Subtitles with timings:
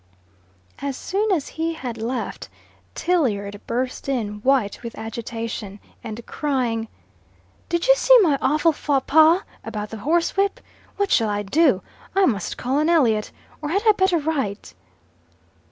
[0.79, 2.49] As soon as he had left,
[2.95, 6.87] Tilliard burst in, white with agitation, and crying,
[7.69, 10.59] "Did you see my awful faux pas about the horsewhip?
[10.97, 11.83] What shall I do?
[12.15, 13.31] I must call on Elliot.
[13.61, 14.73] Or had I better write?"